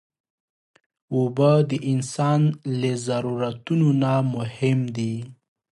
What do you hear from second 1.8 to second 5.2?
انسان له ضرورتونو نه مهم دي.